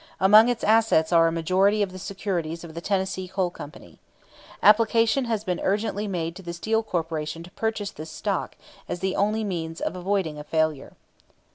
[0.19, 3.99] Among its assets are a majority of the securities of the Tennessee Coal Company.
[4.63, 8.55] Application has been urgently made to the Steel Corporation to purchase this stock
[8.89, 10.93] as the only means of avoiding a failure.